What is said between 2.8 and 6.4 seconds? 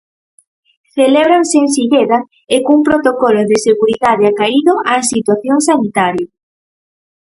protocolo de seguridade acaído á situación sanitaria.